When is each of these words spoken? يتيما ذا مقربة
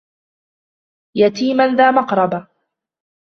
يتيما 1.15 1.67
ذا 1.75 1.91
مقربة 1.91 2.47